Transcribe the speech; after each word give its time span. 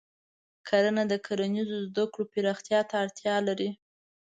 کرنه 0.67 1.03
د 1.11 1.13
کرنیزو 1.25 1.77
زده 1.87 2.03
کړو 2.13 2.23
پراختیا 2.33 2.79
ته 2.89 2.93
اړتیا 3.03 3.35
لري. 3.47 3.69